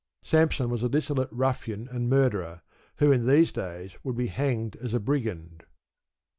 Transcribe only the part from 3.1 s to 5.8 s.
in these days would be hanged as a brigand.